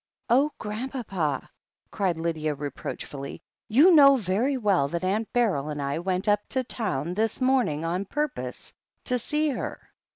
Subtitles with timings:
[0.31, 1.47] "Oh, Grandpapa!"
[1.91, 6.63] cried Lydia reproachfully, "you know very well that Aunt Beryl and I went up to
[6.63, 9.79] town this morning on purpose to see her.